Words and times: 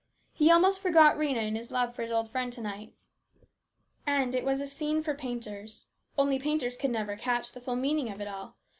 He 0.33 0.49
almost 0.49 0.79
forgot 0.79 1.15
Rhena 1.15 1.47
in 1.47 1.53
his 1.55 1.69
love 1.69 1.93
for 1.93 2.01
his 2.01 2.09
old 2.11 2.27
friend 2.27 2.51
to 2.53 2.61
night. 2.61 2.95
And 4.07 4.33
it 4.33 4.43
was 4.43 4.59
a 4.59 4.65
scene 4.65 5.03
for 5.03 5.13
painters, 5.13 5.89
only 6.17 6.39
painters 6.39 6.75
268 6.75 6.77
HIS 6.79 6.79
BROTHER'S 6.79 6.79
KEEPER. 6.79 6.89
never 6.89 7.15
could 7.17 7.23
catch 7.23 7.51
the 7.51 7.61
full 7.61 7.75
meaning 7.75 8.11
of 8.11 8.19
it 8.19 8.27
all. 8.27 8.57